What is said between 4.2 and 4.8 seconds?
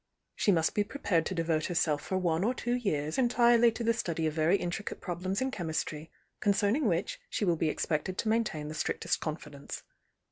of very in